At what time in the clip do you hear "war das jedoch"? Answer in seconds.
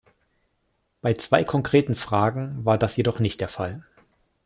2.65-3.19